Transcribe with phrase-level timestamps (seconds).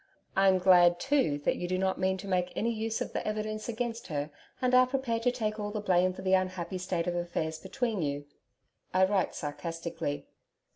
[0.35, 3.69] I'm glad too, that you do not mean to make any use of the evidence
[3.69, 7.13] against her and are prepared to take all the blame for the unhappy state of
[7.13, 8.25] affairs between you!
[8.95, 10.25] I write sarcastically.